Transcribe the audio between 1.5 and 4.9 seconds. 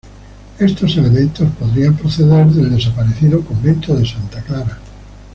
podrían proceder del desaparecido Convento de Santa Clara.